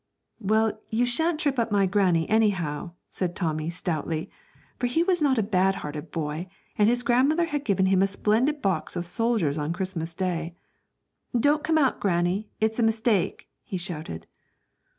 'Well, 0.39 0.79
you 0.89 1.05
shan't 1.05 1.39
trip 1.39 1.59
up 1.59 1.71
my 1.71 1.85
granny, 1.85 2.27
anyhow,' 2.27 2.93
said 3.11 3.35
Tommy, 3.35 3.69
stoutly; 3.69 4.27
for 4.79 4.87
he 4.87 5.03
was 5.03 5.21
not 5.21 5.37
a 5.37 5.43
bad 5.43 5.75
hearted 5.85 6.09
boy, 6.09 6.47
and 6.75 6.89
his 6.89 7.03
grandmother 7.03 7.45
had 7.45 7.63
given 7.63 7.85
him 7.85 8.01
a 8.01 8.07
splendid 8.07 8.63
box 8.63 8.95
of 8.95 9.05
soldiers 9.05 9.59
on 9.59 9.73
Christmas 9.73 10.15
Day. 10.15 10.53
'Don't 11.39 11.63
come 11.63 11.77
out, 11.77 11.99
granny; 11.99 12.49
it's 12.59 12.79
a 12.79 12.83
mistake,' 12.83 13.47
he 13.61 13.77
shouted. 13.77 14.25